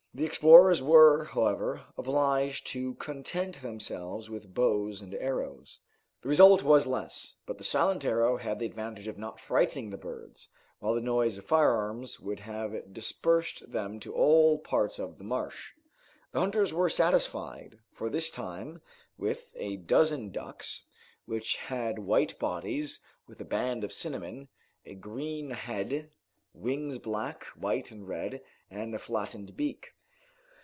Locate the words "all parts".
14.13-14.99